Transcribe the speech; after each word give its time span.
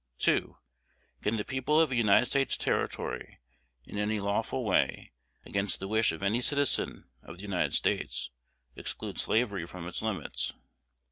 2. 0.17 0.57
Can 1.21 1.37
the 1.37 1.45
people 1.45 1.79
of 1.79 1.91
a 1.91 1.95
United 1.95 2.25
States 2.25 2.57
Territory, 2.57 3.37
in 3.85 3.99
any 3.99 4.19
lawful 4.19 4.65
way, 4.65 5.11
against 5.45 5.79
the 5.79 5.87
wish 5.87 6.11
of 6.11 6.23
any 6.23 6.41
citizen 6.41 7.07
of 7.21 7.35
the 7.35 7.43
United 7.43 7.73
States, 7.73 8.31
exclude 8.75 9.19
slavery 9.19 9.67
from 9.67 9.87
its 9.87 10.01
limits? 10.01 10.53